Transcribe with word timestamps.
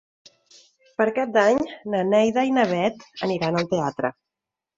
Per 1.01 1.05
Cap 1.17 1.35
d'Any 1.35 1.59
na 1.95 1.99
Neida 2.13 2.47
i 2.49 2.55
na 2.57 2.65
Bet 2.73 3.07
aniran 3.29 3.61
al 3.61 3.71
teatre. 3.77 4.13